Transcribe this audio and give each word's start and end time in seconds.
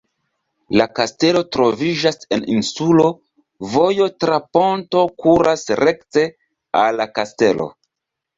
La 0.79 0.85
kastelo 0.99 1.43
troviĝas 1.55 2.17
en 2.37 2.41
insulo, 2.53 3.05
vojo 3.75 4.07
tra 4.25 4.39
ponto 4.59 5.05
kuras 5.25 5.67
rekte 5.83 6.25
al 6.83 6.99
la 7.03 7.09
kastelo. 7.21 7.71